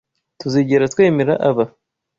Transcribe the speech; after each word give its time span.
tuzigera 0.39 0.91
twemera 0.93 1.33
aba. 1.49 1.63